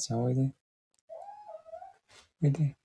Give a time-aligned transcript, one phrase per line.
[0.00, 0.52] ちゃんおいで。
[2.42, 2.76] おいで。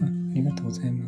[0.00, 1.07] あありがとうございま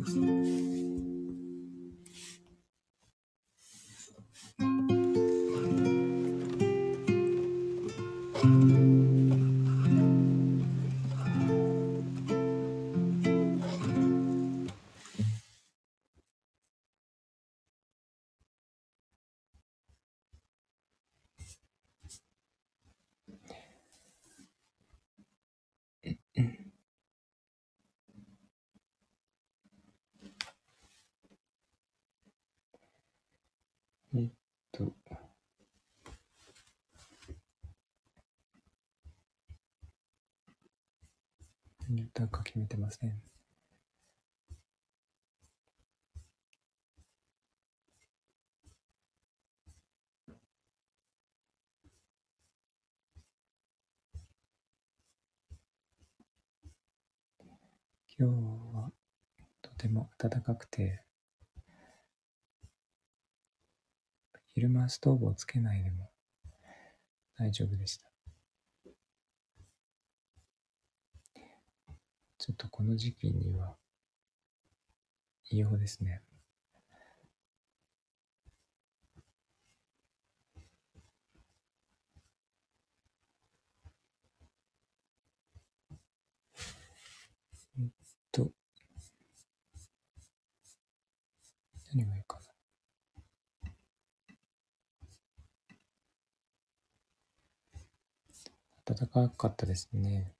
[42.51, 43.17] 決めてますね。
[58.19, 58.35] 今日
[58.75, 58.91] は
[59.61, 61.05] とても暖かくて
[64.53, 66.11] 昼間ストーブをつけないでも
[67.37, 68.10] 大丈夫でした。
[72.41, 73.75] ちょっとこの時期には、
[75.51, 76.23] 異様ですね。
[88.31, 88.51] と、
[91.93, 92.43] 何がいいかな。
[98.83, 100.33] 暖かかったですね。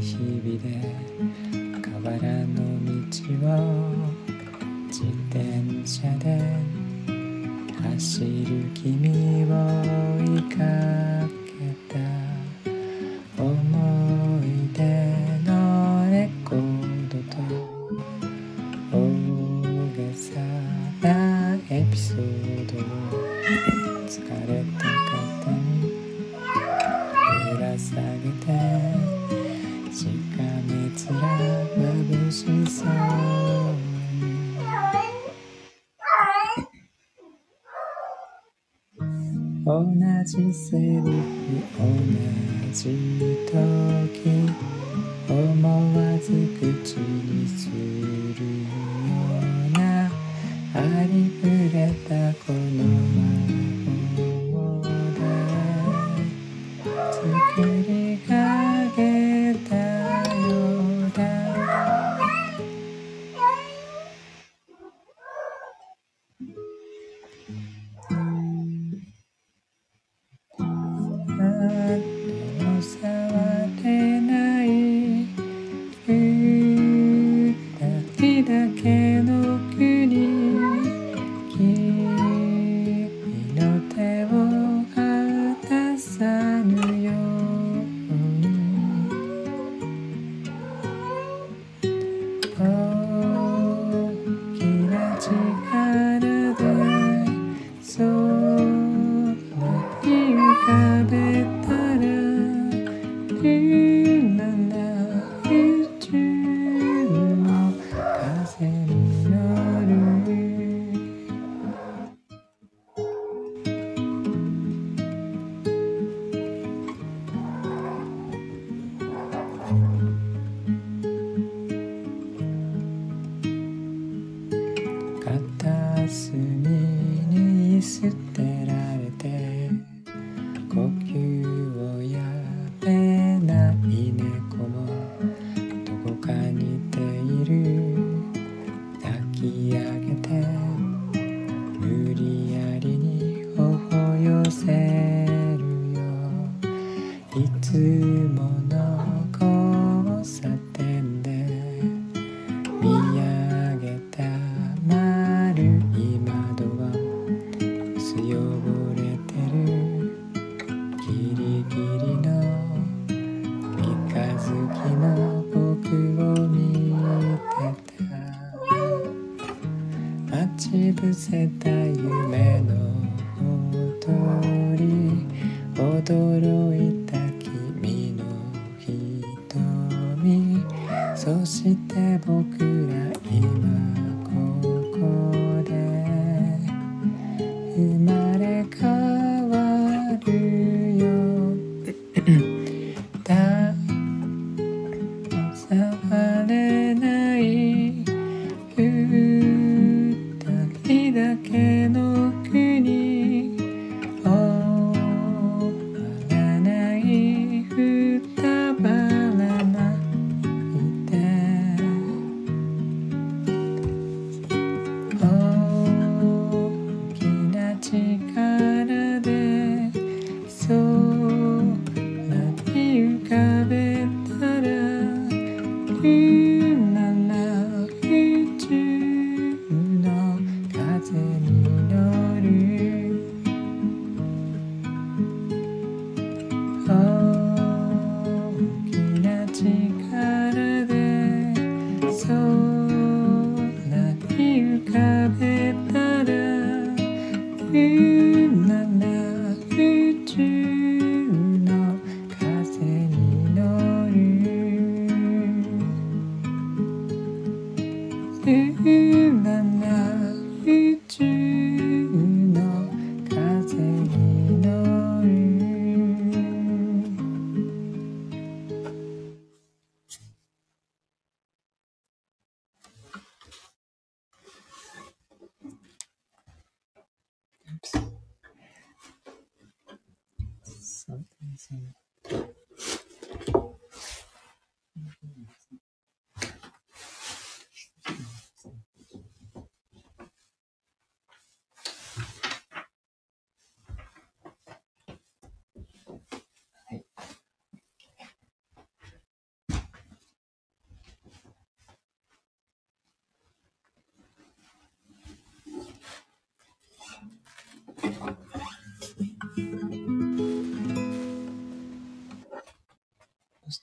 [0.00, 0.66] 日々で
[1.82, 2.16] 河原
[2.46, 3.04] の道
[3.46, 3.52] を
[4.86, 5.38] 自転
[5.86, 6.40] 車で
[7.82, 9.52] 走る君を
[10.24, 10.89] 追いかけ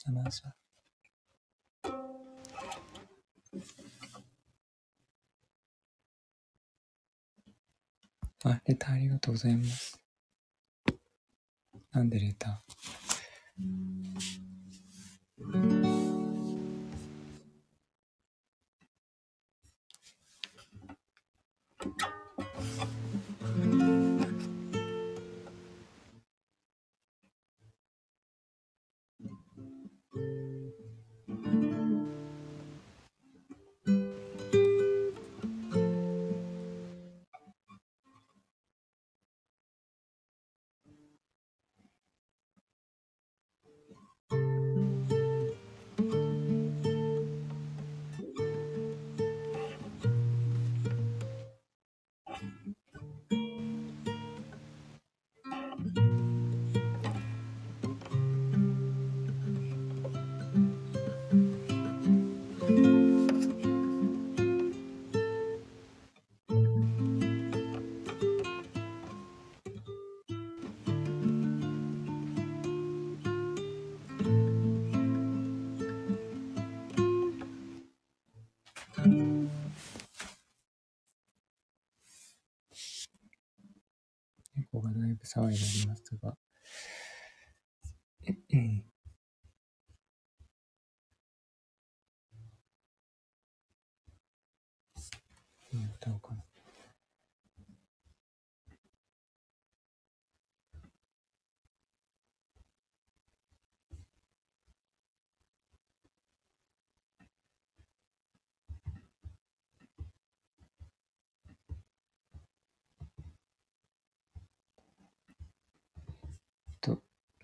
[0.07, 0.55] Samatha.
[8.45, 9.99] あ、レターありがとうございます。
[11.91, 13.87] なんでレター？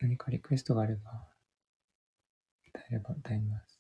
[0.03, 1.27] 何かリクエストがあれば、
[2.67, 3.73] 歌えれば歌います。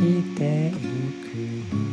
[0.00, 1.89] していく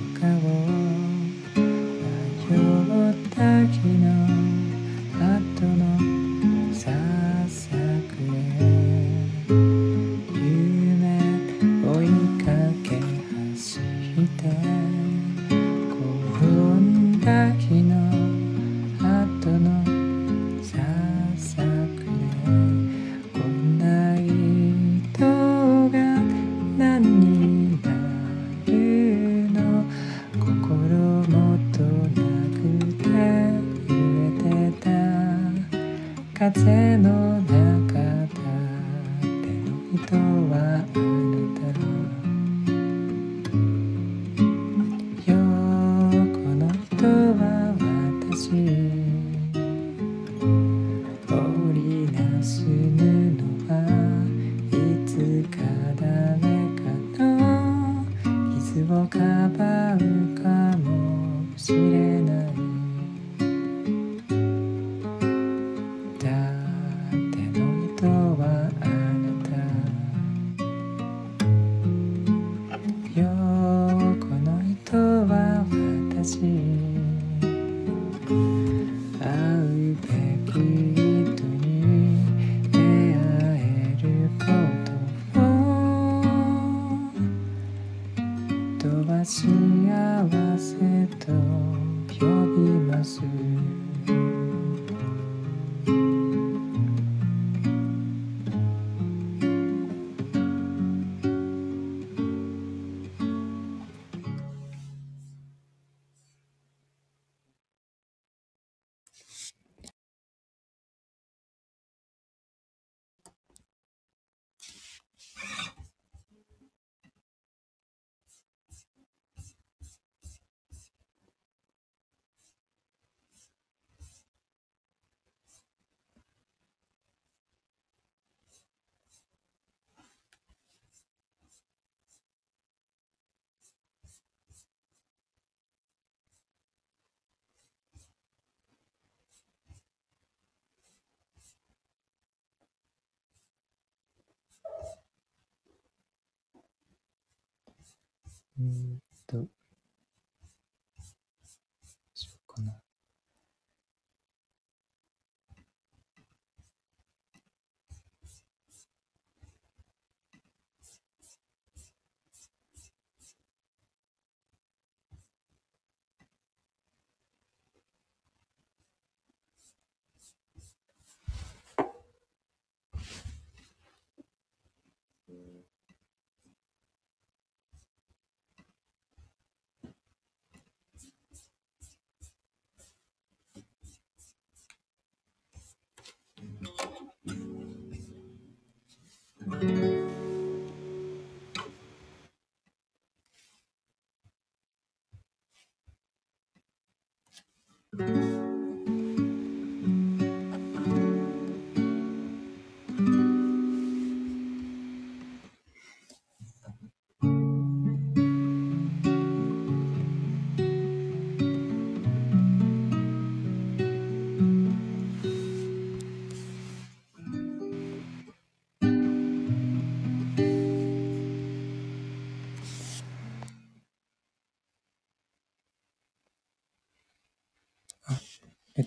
[148.60, 149.48] えーっと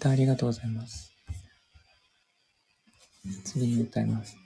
[0.01, 1.13] ターありがとうございます。
[3.45, 4.37] 次に歌います。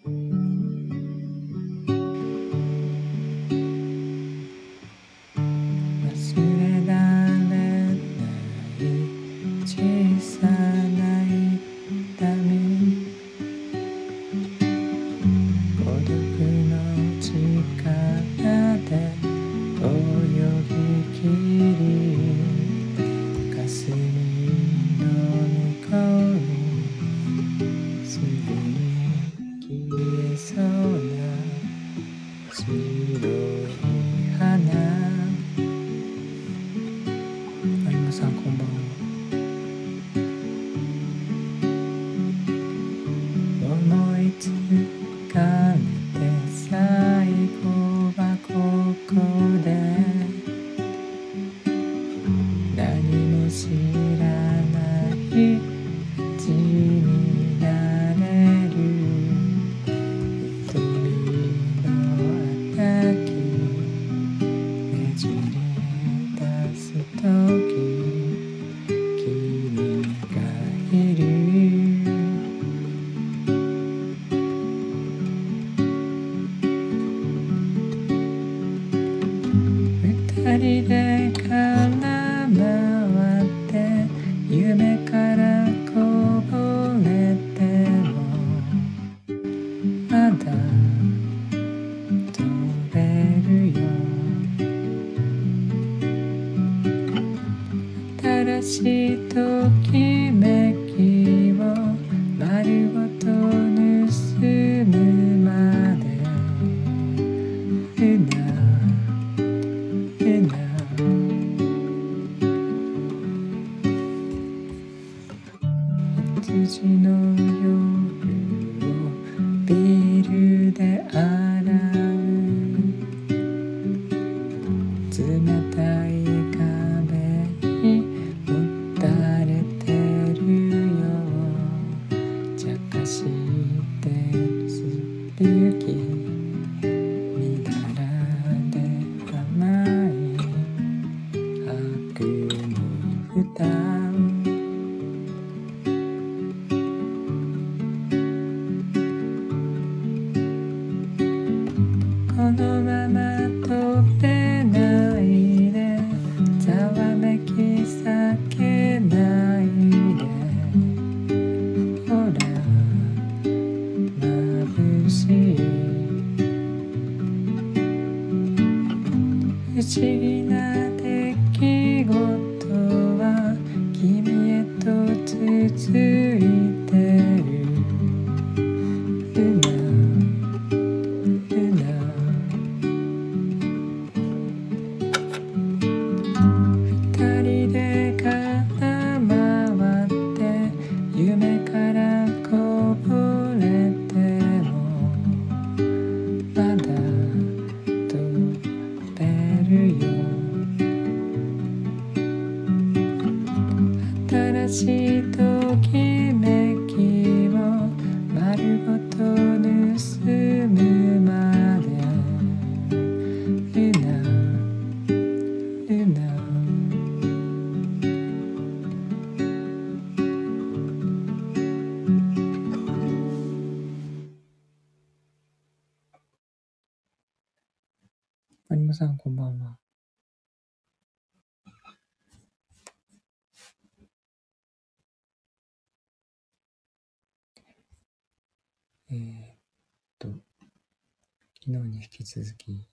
[242.24, 242.88] 続き。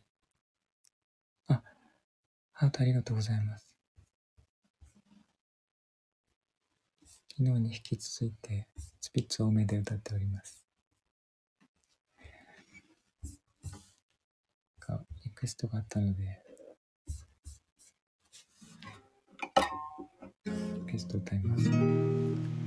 [1.48, 1.63] あ、
[2.52, 3.76] ハートありがとうございます。
[7.32, 8.67] 昨日に引き続いて、
[9.00, 10.63] スピッツ多めで歌っております。
[14.80, 16.39] かリクエストがあったので、
[20.46, 20.52] リ
[20.88, 22.61] クエスト歌います。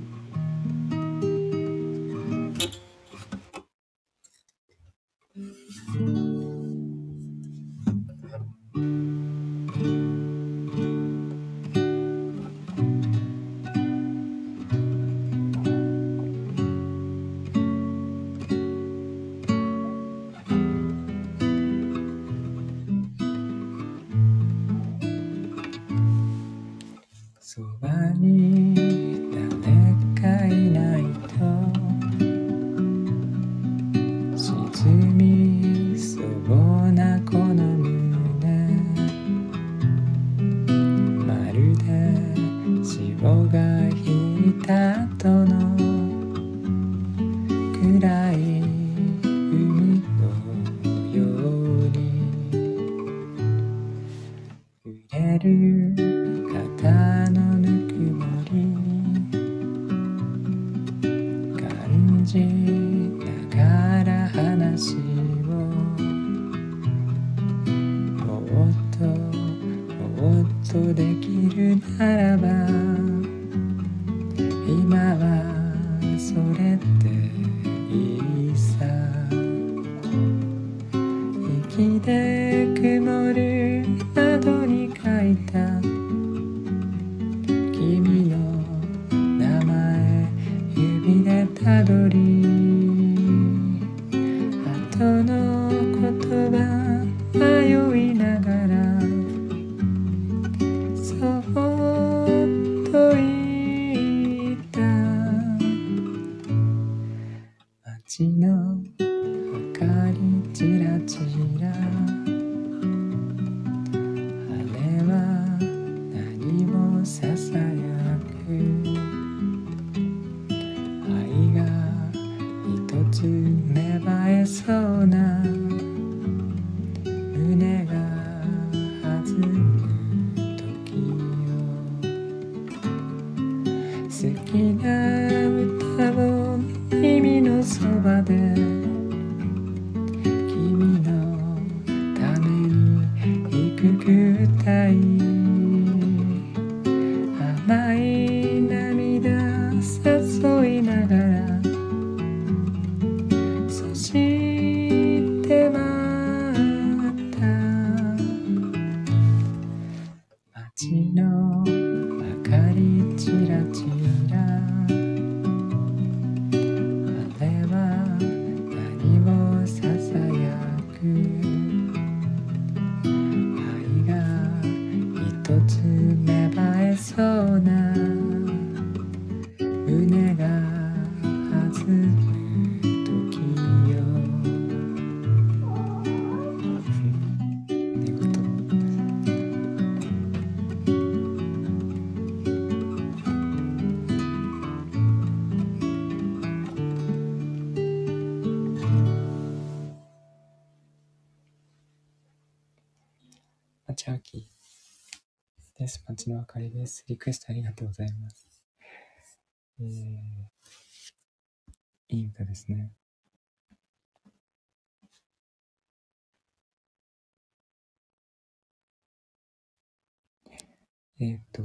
[221.17, 221.63] えーっと、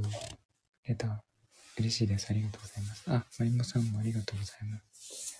[0.87, 1.11] レター、
[1.77, 2.27] 嬉しいです。
[2.29, 3.03] ありがとうございます。
[3.07, 5.35] あ、マリモさんもありがとうございます。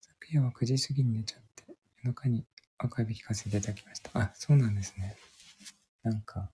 [0.00, 1.64] 昨夜は9時過ぎに寝ちゃって、
[2.02, 2.46] 夜中に
[2.78, 4.10] アーカイブ聞かせていただきました。
[4.18, 5.18] あ、そうなんですね。
[6.02, 6.50] なんか、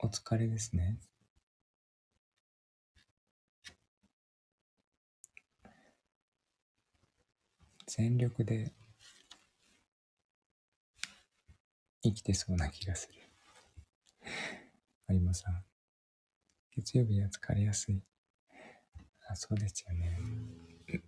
[0.00, 0.98] お疲れですね。
[7.86, 8.72] 全力で
[12.04, 13.14] 生きてそうな気がする。
[15.08, 15.64] 有馬さん。
[16.76, 18.02] 月曜日は疲れやすい。
[19.26, 20.18] あ、そうですよね。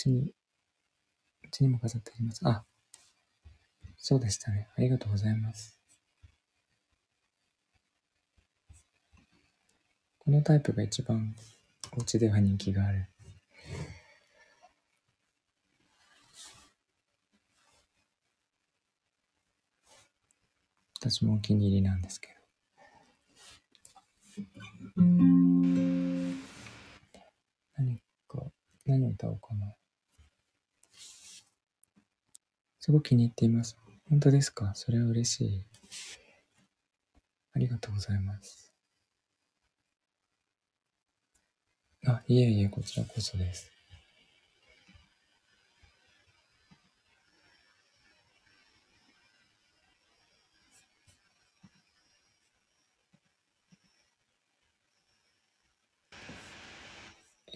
[0.02, 0.34] ちに、
[1.44, 2.42] うちにも飾ってあります。
[2.44, 2.66] あ、
[3.98, 4.68] そうでしたね。
[4.76, 5.80] ありがとうございます。
[10.18, 11.36] このタイプが一番
[11.96, 13.08] お家では人気がある。
[21.00, 22.34] 私もお気に入りなんですけど。
[27.78, 28.52] 何か、
[28.86, 29.76] 何歌おうかな。
[32.92, 33.78] すごく気に入っています。
[34.10, 34.74] 本当ですか？
[34.76, 35.64] それは嬉しい。
[37.54, 38.74] ありがとうございます。
[42.06, 43.72] あ、いえいえ、こちらこそです。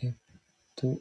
[0.02, 0.14] えっ
[0.78, 0.98] と、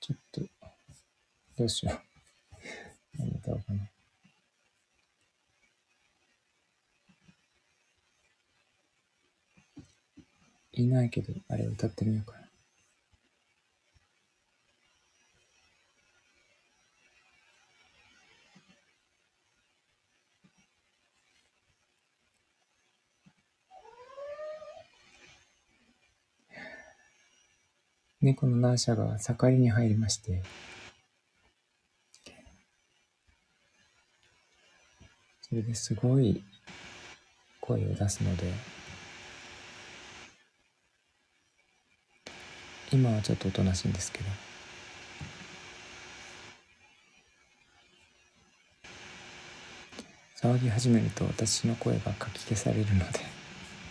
[0.00, 0.42] ちょっと、
[1.64, 1.98] どうしよう。
[3.18, 3.88] 何歌おうかな。
[10.72, 12.44] いないけど、あれ歌ってみようかな。
[28.20, 30.42] 猫のナーシャが盛りに入りまして、
[35.54, 36.42] それですごい
[37.60, 38.42] 声を出すので、
[42.92, 44.24] 今はちょっとおとなしいんですけど、
[50.42, 53.20] 騒ぎ始めると私の声がかき消されるので、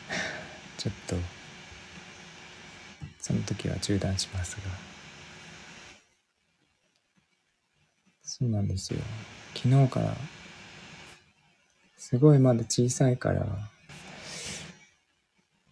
[0.78, 1.16] ちょっと、
[3.22, 4.64] その時は中断しますが。
[8.22, 9.00] そうなんですよ。
[9.56, 10.14] 昨日から、
[12.06, 13.46] すごいまだ小さいから、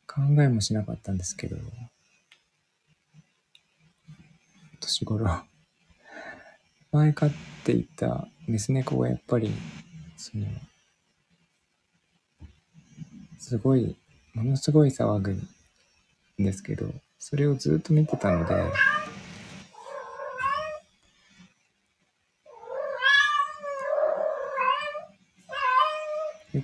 [0.07, 1.57] 考えもしなかったんですけど、
[4.79, 5.27] 年頃、
[6.93, 7.31] 前飼っ
[7.65, 9.51] ていたメス猫がやっぱり、
[10.15, 10.47] その、
[13.37, 13.97] すごい、
[14.33, 15.47] ものすごい騒ぐん
[16.39, 18.55] ですけど、それをずっと見てたので、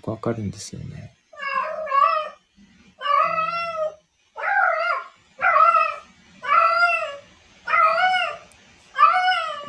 [0.08, 1.14] くわかるんですよね。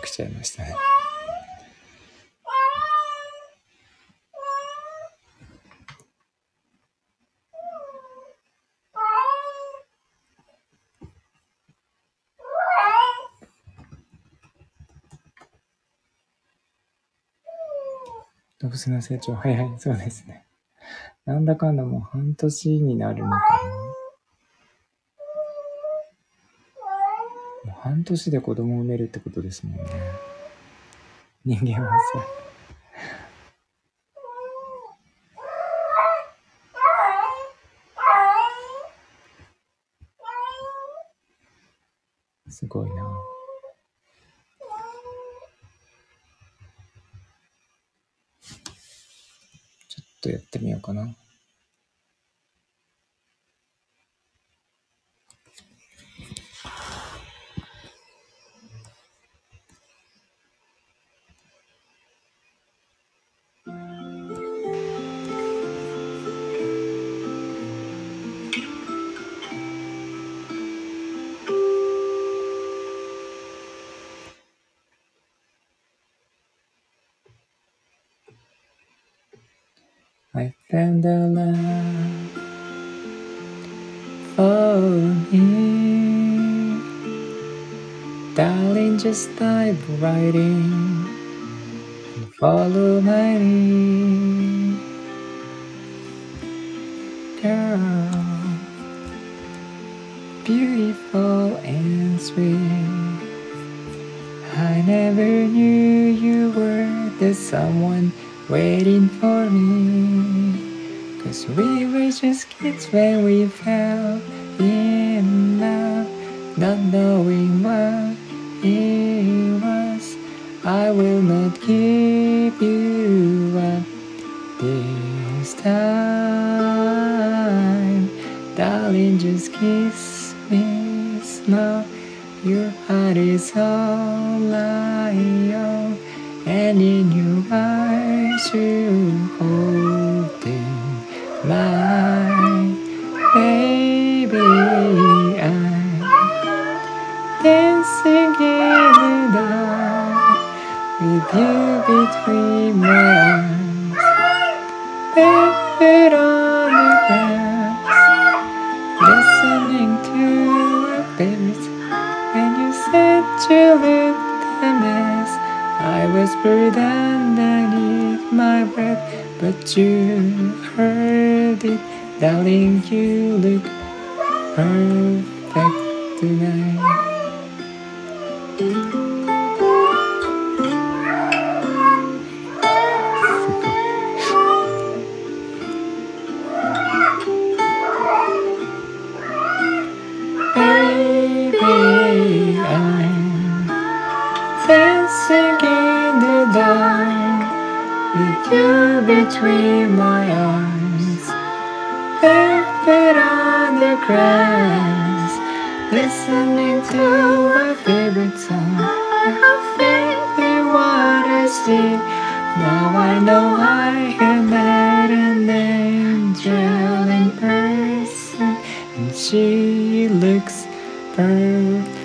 [0.04, 0.76] 起きちゃいましたね。
[18.78, 19.74] スの成長早い。
[19.78, 20.46] そうですね。
[21.26, 23.36] なんだかんだもう半年になるのか
[27.64, 27.72] な。
[27.72, 29.82] もう半年で子供を産めるってことですもんね。
[31.44, 32.47] 人間はそ
[108.48, 111.22] waiting for me.
[111.22, 113.87] Cause we were just kids when we fell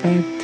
[0.04, 0.44] perfect.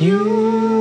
[0.00, 0.79] You.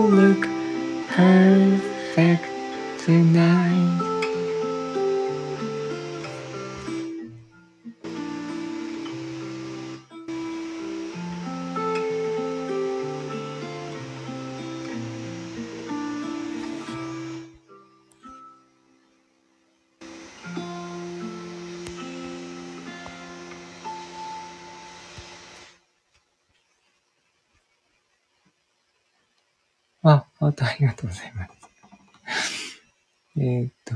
[30.79, 31.51] りがとうございます。
[33.37, 33.95] えっと、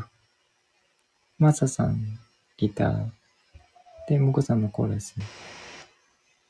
[1.38, 2.20] マサさん、
[2.58, 3.10] ギター。
[4.10, 5.16] で、モコさんのコーラス。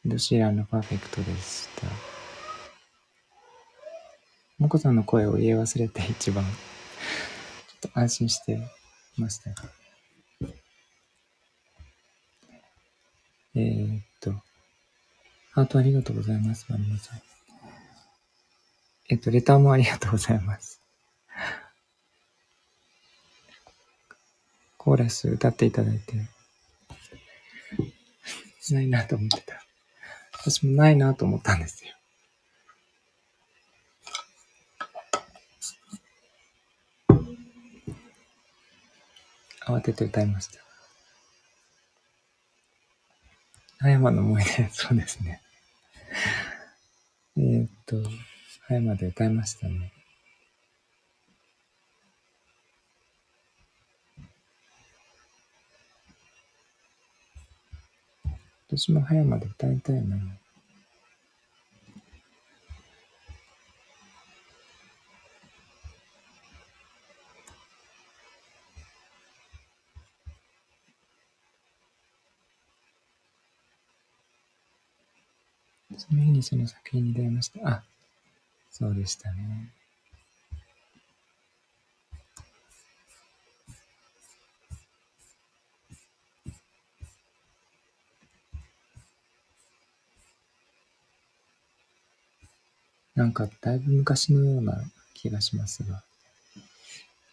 [0.06, 1.88] ドシーランのパーフェクトでした。
[4.58, 8.60] モコさんの声を言い忘れて一番、ちょっと安心して
[9.18, 9.70] ましたが。
[13.56, 14.32] えーっと、
[15.52, 17.33] ハートありがとうございます、マリモさん。
[19.10, 20.82] えっと、レターもありがとうございます。
[24.78, 26.14] コーラス歌っていただいて、
[28.72, 29.64] ないなと思ってた。
[30.40, 31.94] 私もないなと思ったんですよ。
[39.66, 40.60] 慌てて歌いました。
[43.80, 45.42] 葉山の思い出、そうですね。
[47.38, 47.98] えっと、
[48.68, 49.92] 葉山で歌いましたね。
[58.68, 60.18] 私も葉山で歌いたいな。
[75.96, 77.60] その日にその作品に出会いました。
[77.70, 77.84] あ、
[78.74, 79.70] そうでしたね。
[93.14, 94.82] なんかだいぶ昔のような
[95.14, 96.02] 気がしますが、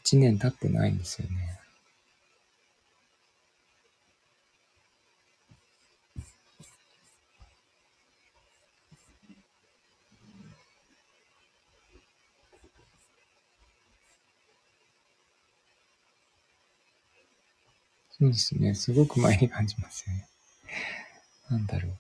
[0.05, 1.60] 一年経ってないんですよね。
[18.21, 18.75] そうですね。
[18.75, 20.29] すごく前に感じますよね。
[21.49, 21.93] なんだろう。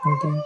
[0.00, 0.42] それで、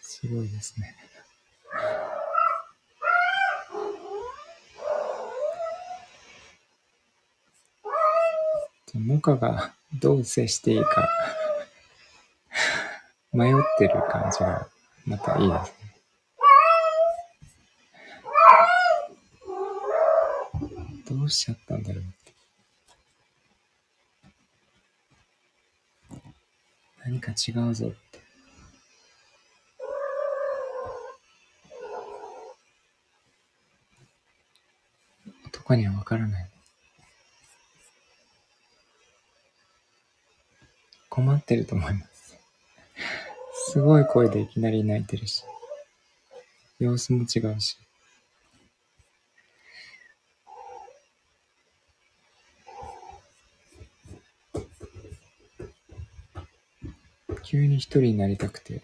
[0.00, 0.94] すごいですね。
[9.24, 11.08] じゃあモカがどう接していいか
[13.32, 14.66] 迷ってる感じが
[15.06, 15.82] またいいですね。
[21.08, 22.32] どうしちゃったんだろうって。
[27.04, 28.20] 何か違うぞって。
[35.46, 36.51] 男にはわからない。
[41.52, 42.38] てると思います。
[43.72, 45.44] すごい声でいきなり泣いてるし、
[46.78, 47.76] 様子も違うし。
[57.44, 58.80] 急に一人になりたくて、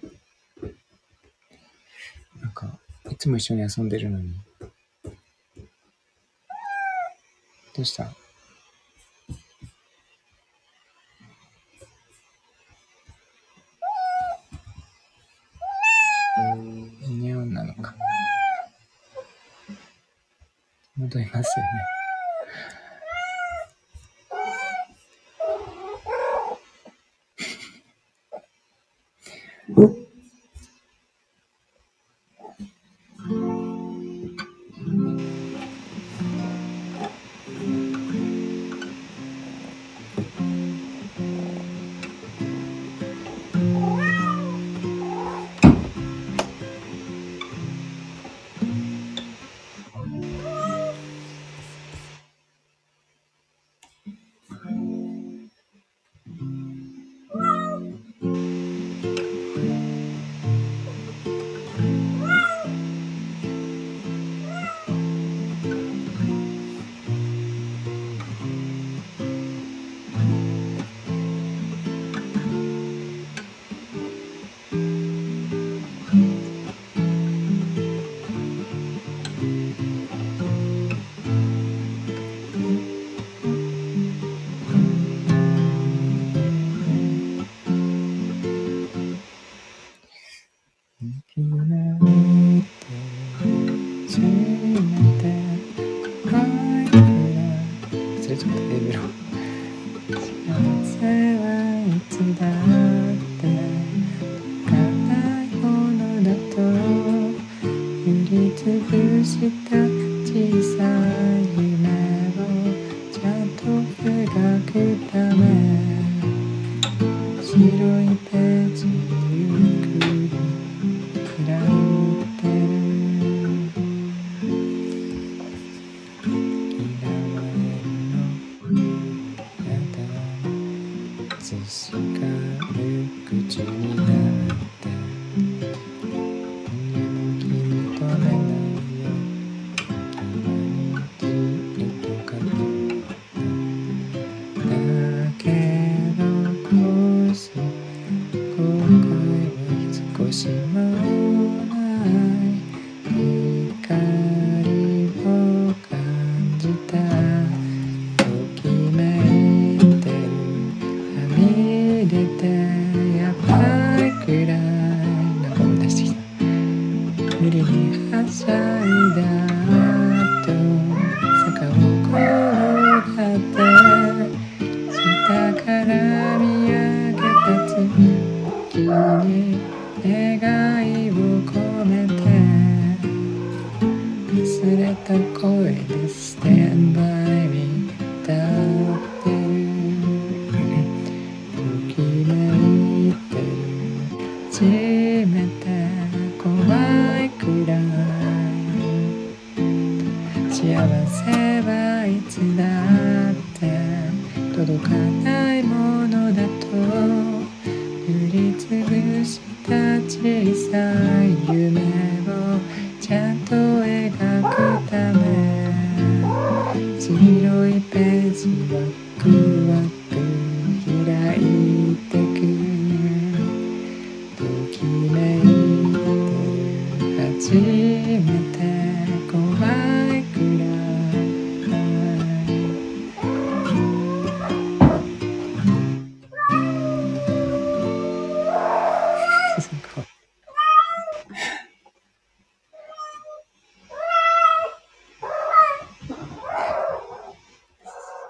[2.42, 2.78] なんか、
[3.10, 4.34] いつも一緒に遊んでるのに、
[7.74, 8.27] どうした？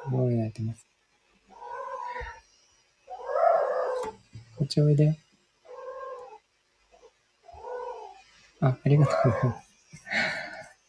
[0.09, 0.87] すごい泣いてます。
[4.57, 5.19] こっちおいで。
[8.61, 9.69] あ、ありがとうございます。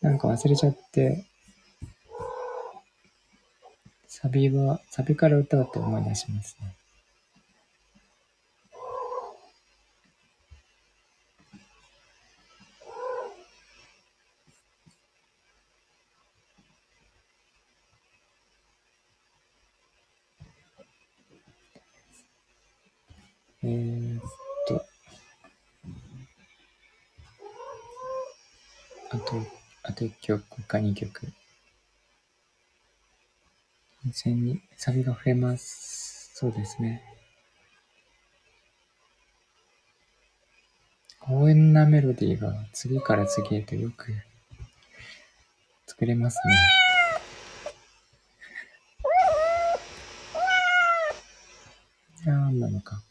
[0.01, 1.25] なんか忘れちゃって、
[4.07, 6.79] サビは、サビから歌うと思い出しますね。
[23.61, 24.21] えー、っ
[24.67, 24.85] と、
[29.11, 29.33] あと、
[29.83, 30.33] あと1
[30.69, 31.33] か2曲。
[34.03, 36.31] 完全にサビが増えます。
[36.35, 37.03] そうですね。
[41.19, 44.13] 強引なメロディーが次から次へとよく
[45.87, 46.53] 作れますね。
[52.23, 53.01] じゃあ、なのか。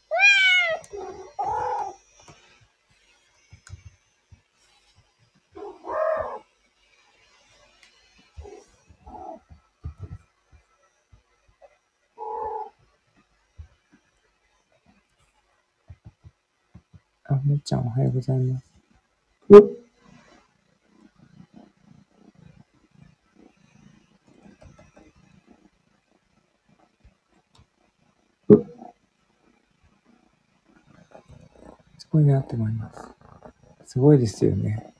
[17.31, 18.65] あ、むっちゃんおはようございます。
[31.97, 32.99] すごいなって思います。
[33.85, 34.93] すごいですよね。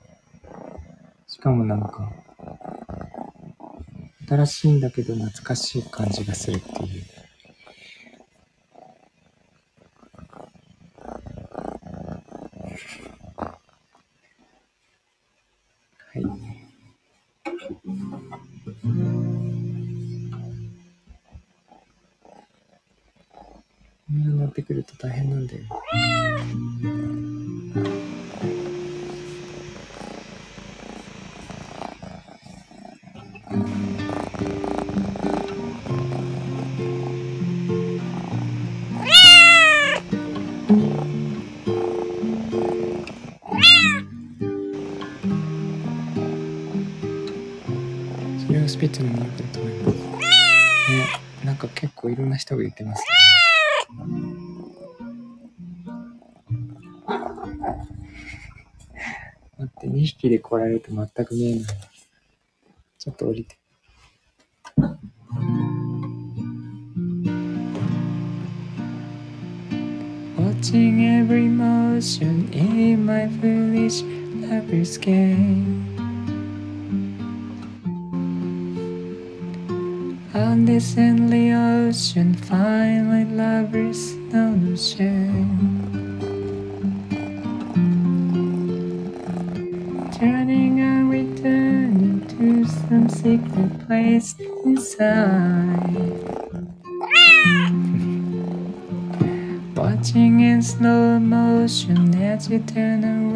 [1.26, 2.12] しかもなんか、
[4.28, 7.19] 新しいんだけど懐かしい感じがするっていう。
[48.92, 49.98] それをスピッツの魅力だと思います。
[49.98, 51.06] ね、
[51.44, 53.06] なんか結構いろんな人が言ってますね。
[59.58, 61.64] 待って、2匹で来られると全く見えない。
[62.98, 63.56] ちょっと降りて。
[70.36, 74.02] Watching every motion in my foolish
[74.40, 75.89] lover's game.
[80.72, 85.58] This endless ocean, find my lovers no shame.
[90.12, 95.90] Turning and returning to some secret place inside.
[99.76, 103.29] Watching in slow motion as you turn around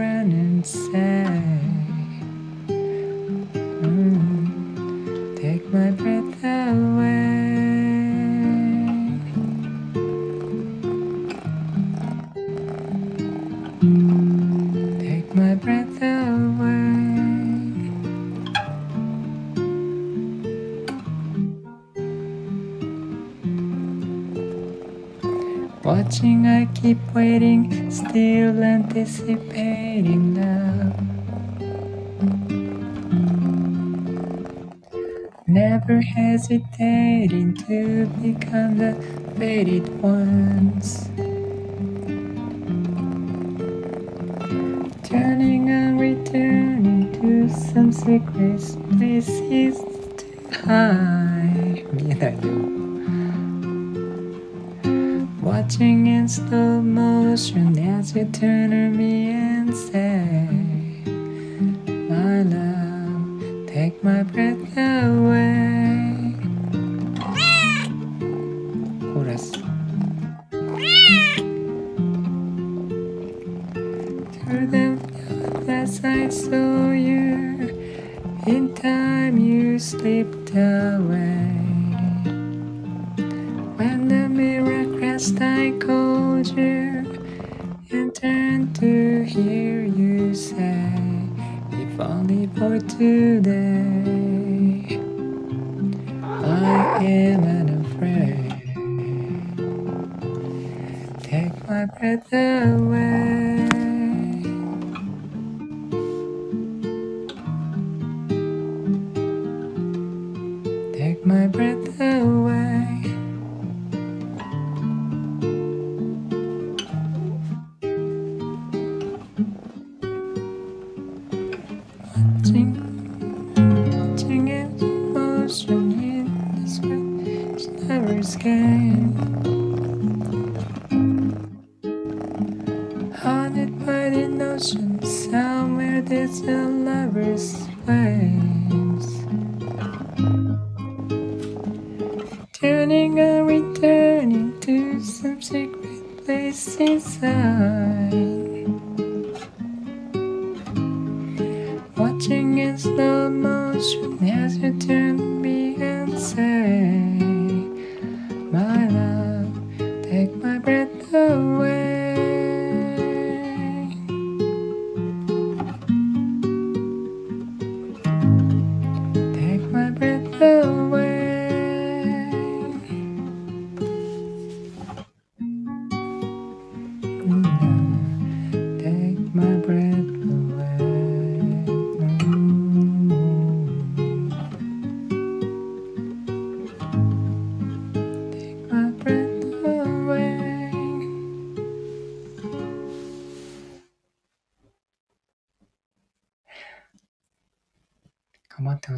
[29.20, 30.92] anticipating now.
[35.46, 38.94] Never hesitating to become the
[39.36, 41.03] fated ones.
[55.55, 60.63] Watching in slow motion as you turn to me and say,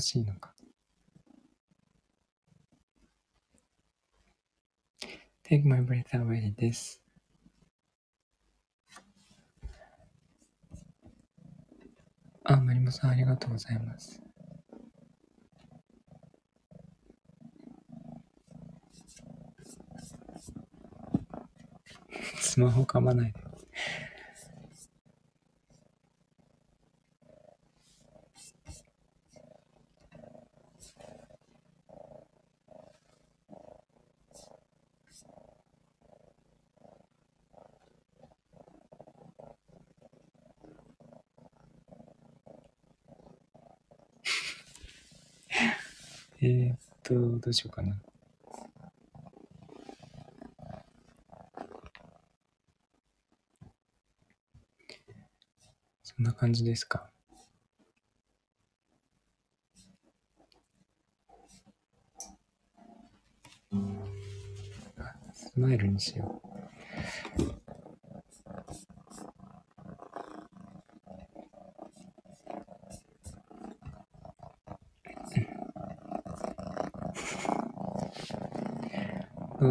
[0.07, 0.55] しいのか。
[5.43, 7.03] Take my breath away です。
[12.45, 14.23] あ、マリモさんありがとうございます。
[22.41, 23.47] スマホかまないで。
[46.43, 47.95] えー、っと、どうしようかな。
[56.03, 57.09] そんな感じですか。
[65.33, 66.46] スマイルにしよう。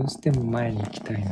[0.05, 1.31] うしても前に行きたいの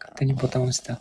[0.00, 1.00] 勝手にボタン押した。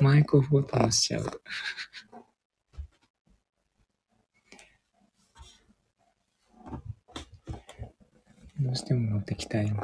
[0.00, 1.42] マイクオフボタン押しちゃう。
[8.62, 9.76] どうしても持ってきたいの。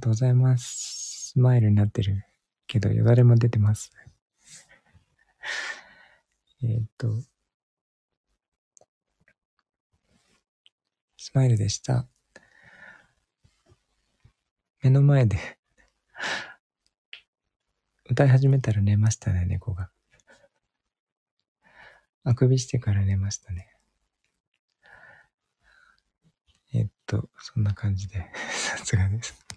[0.00, 1.32] とうございます。
[1.32, 2.24] スマイルになってる
[2.66, 3.92] けど、よだれも出てます。
[6.62, 7.22] えっと、
[11.16, 12.08] スマイルでした。
[14.82, 15.38] 目の前で
[18.08, 19.90] 歌い始めたら寝ましたね、猫が。
[22.24, 23.74] あくびしてから寝ましたね。
[26.72, 29.49] えっと、そんな感じで、 さすがです。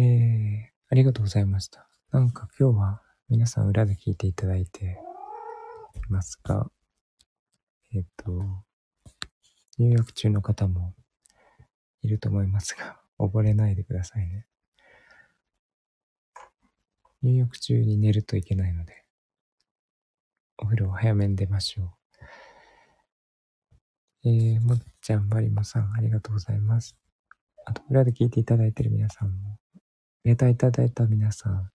[0.00, 1.88] ー、ありがとうございました。
[2.12, 4.96] なんか今日は皆さん裏で聞いていただいて
[5.96, 6.70] いますが、
[7.92, 8.30] えっと、
[9.76, 10.94] 入浴中の方も
[12.02, 14.46] いると思いますが、 溺れないでくださいね。
[17.22, 19.04] 入浴中に寝るといけないので、
[20.58, 21.98] お風呂を早めに出ましょ
[24.22, 24.28] う。
[24.28, 26.96] えー、もっちゃん、バリモさん、ありがとうございます。
[27.64, 29.58] あと、裏で聞いていただいている皆さんも、
[30.24, 31.70] レターいただいた皆さん、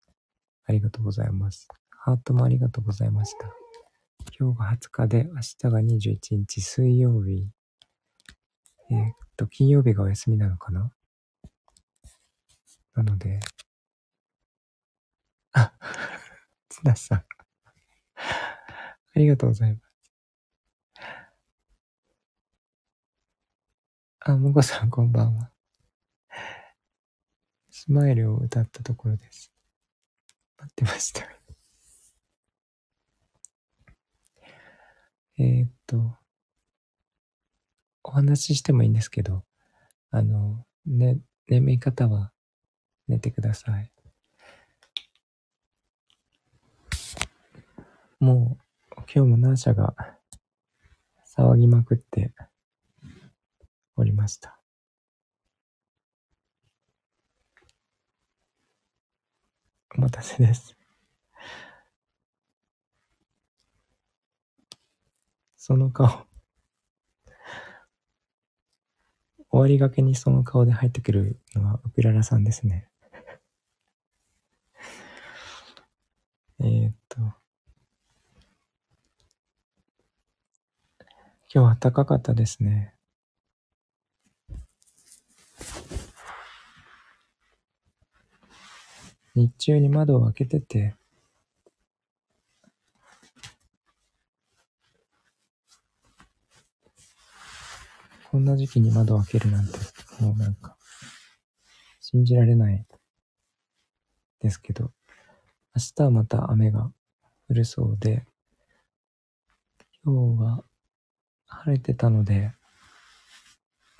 [0.65, 1.67] ありがとうございます。
[1.89, 3.47] ハートもありがとうございました。
[4.37, 7.47] 今日が20日で、明日が21日水曜日。
[8.89, 10.91] えーっと、金曜日がお休みなのかな？
[12.95, 13.39] なので、
[15.53, 15.73] あ、
[16.67, 17.23] 津田さん。
[18.17, 19.81] ありがとうございます。
[24.21, 25.50] あ、もこさんこんばんは。
[27.83, 29.51] スマイルを歌ったところです。
[30.59, 31.27] 待ってました。
[35.39, 36.15] えっと、
[38.03, 39.43] お話ししてもいいんですけど、
[40.11, 42.31] あの、ね、眠い方は
[43.07, 43.91] 寝てください。
[48.19, 48.63] もう、
[48.95, 49.95] 今日も何社が
[51.35, 52.31] 騒ぎまくって
[53.95, 54.60] おりました。
[59.97, 60.77] お待たせです。
[65.57, 66.31] その顔。
[69.51, 72.87] 終わりがけにその顔で入ってくるのはウクララさんですね。
[76.63, 77.19] えっと。
[81.53, 82.95] 今日は暖かかったですね。
[89.33, 90.95] 日中に窓を開けてて、
[98.29, 99.71] こんな時期に窓を開けるなんて、
[100.19, 100.77] もうなんか、
[101.99, 102.85] 信じられない
[104.41, 104.91] ですけど、
[105.75, 106.91] 明日はまた雨が
[107.49, 108.25] 降るそうで、
[110.03, 110.63] 今日は
[111.45, 112.53] 晴れてたので、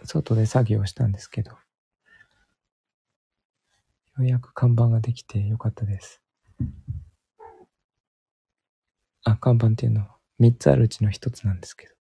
[0.03, 1.51] 外で作業したんですけど、
[4.21, 6.21] ようやく看板ができてよかったです。
[9.23, 11.93] あ、看板っていうのは3つあるうちの1つなんですけど。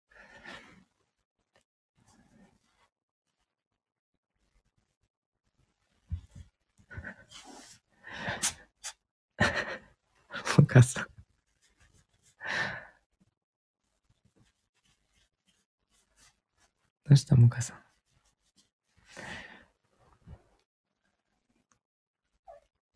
[10.59, 11.07] お母さん。
[17.05, 17.80] どうしたもかさん？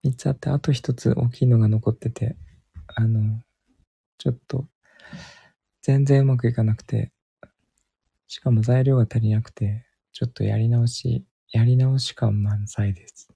[0.05, 2.37] 3つあって、あと1つ大きいのが残ってて、
[2.95, 3.41] あの、
[4.19, 4.67] ちょっと、
[5.81, 7.11] 全然うまくいかなくて、
[8.27, 13.31] しかも材料が足りなくて、ちょっとやり直し、やり直し感満載です。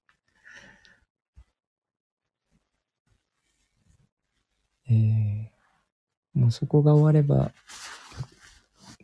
[4.91, 5.49] えー、
[6.35, 7.53] もうそこが終われば、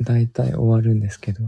[0.01, 1.41] だいたい終わるんですけど、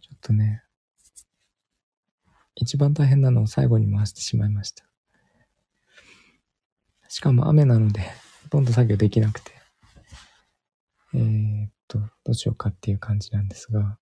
[0.00, 0.63] ちょっとね、
[2.64, 4.84] 一番大変なのを最後に回してしまいました。
[7.08, 8.00] しかも雨なので、
[8.44, 9.52] ほとんど作業できなくて、
[11.12, 13.98] えー、っと、どうしようかっていう感じなんですが、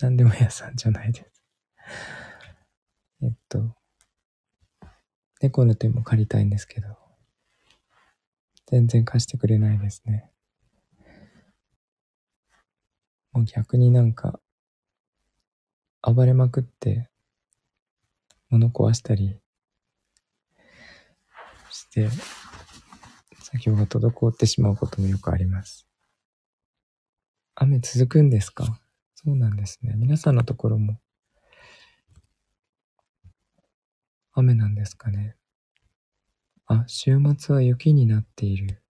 [0.00, 1.42] なんでも屋さんじゃないです。
[3.22, 3.74] えっと、
[5.40, 6.98] 猫の手も借りたいんですけど、
[8.66, 10.30] 全然貸してくれないですね。
[13.32, 14.38] もう逆になんか、
[16.02, 17.08] 暴れまくって、
[18.48, 19.38] 物壊したり
[21.70, 22.08] して、
[23.42, 25.86] 作業が滞ってしまうこともよくあります。
[27.54, 28.80] 雨続くんですか？
[29.14, 29.94] そうなんですね。
[29.96, 30.98] 皆さんのところも
[34.32, 35.36] 雨なんですかね？
[36.66, 38.82] あ、週末は雪になっている。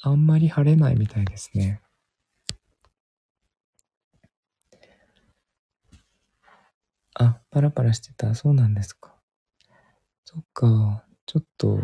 [0.00, 1.80] あんまり晴れないみたいですね。
[7.14, 8.34] あ、パラパラしてた。
[8.34, 9.14] そうなんですか。
[10.24, 11.04] そっか。
[11.26, 11.78] ちょっと、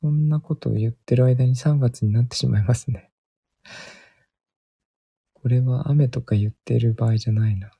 [0.00, 3.10] そんなことを言ってる間に3月になってしまいますね。
[5.32, 7.70] これは雨とか言ってる場合じゃないな。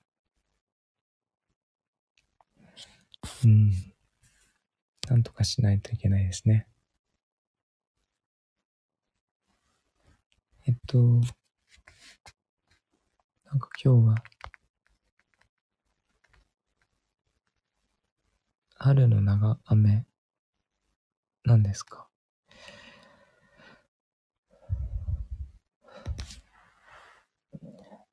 [3.45, 3.73] うん。
[5.09, 6.67] なんとかしないといけないですね。
[10.67, 11.21] えっと、な
[13.55, 14.17] んか今日は、
[18.87, 20.07] 春の長雨、
[21.43, 22.07] なんですか？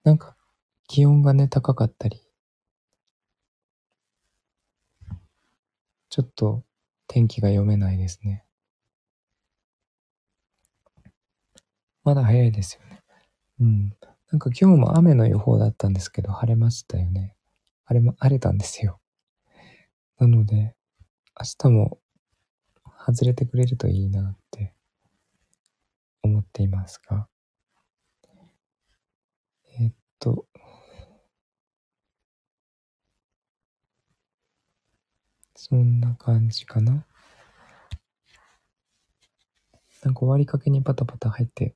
[0.04, 0.36] なんか、
[0.88, 2.20] 気温がね、高かったり、
[6.10, 6.64] ちょっと
[7.06, 8.44] 天気が読めないですね。
[12.04, 13.04] まだ早いですよね。
[13.60, 13.96] うん。
[14.32, 17.36] なんか今日も雨の予報だったんですけど、晴れましたよね。
[17.86, 19.00] 晴れま、晴れたんですよ。
[20.24, 20.74] なので、
[21.38, 22.00] 明日も
[23.06, 24.74] 外れてくれるといいなって
[26.22, 27.28] 思っていますが、
[29.78, 30.46] えーっと、
[35.56, 37.06] そんな感じかな。
[40.04, 41.76] なんか終わりかけにパタパタ入って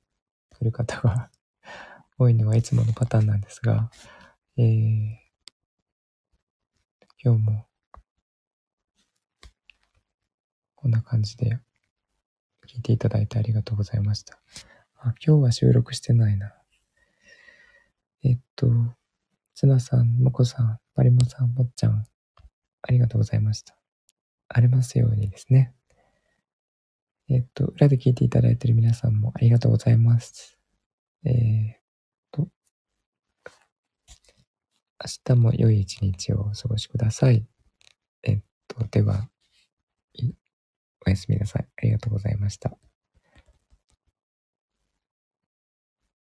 [0.56, 1.30] くる方が
[2.16, 3.90] 多いのはいつものパターンなんですが、
[4.56, 5.16] えー、
[7.22, 7.67] 今日も
[10.80, 11.58] こんな感じで
[12.68, 14.38] 聞いていただいてありがとうございました。
[14.96, 16.54] あ、今日は収録してないな。
[18.22, 18.68] えっと、
[19.56, 22.04] つなさん、もこさん、まりもさん、もっちゃん、
[22.82, 23.76] ありがとうございました。
[24.48, 25.74] ありますようにですね。
[27.28, 30.56] えっと、裏で聞いていただいている皆さんもありがとうございます。
[31.24, 31.78] えー、っ
[32.30, 32.48] と、
[35.04, 37.44] 明日も良い一日をお過ごしください。
[38.22, 39.28] えっと、では、
[41.08, 41.66] おやすみなさい。
[41.76, 42.87] ありがとうございました。